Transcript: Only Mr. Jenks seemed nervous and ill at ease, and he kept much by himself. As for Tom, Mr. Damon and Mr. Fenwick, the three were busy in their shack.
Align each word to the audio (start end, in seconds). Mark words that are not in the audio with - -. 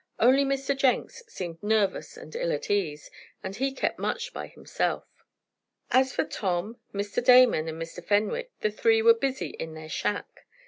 Only 0.19 0.43
Mr. 0.43 0.75
Jenks 0.75 1.21
seemed 1.27 1.61
nervous 1.61 2.17
and 2.17 2.35
ill 2.35 2.51
at 2.53 2.71
ease, 2.71 3.11
and 3.43 3.55
he 3.55 3.71
kept 3.71 3.99
much 3.99 4.33
by 4.33 4.47
himself. 4.47 5.05
As 5.91 6.11
for 6.11 6.23
Tom, 6.23 6.79
Mr. 6.91 7.23
Damon 7.23 7.67
and 7.67 7.79
Mr. 7.79 8.03
Fenwick, 8.03 8.49
the 8.61 8.71
three 8.71 9.03
were 9.03 9.13
busy 9.13 9.49
in 9.51 9.75
their 9.75 9.89
shack. 9.89 10.47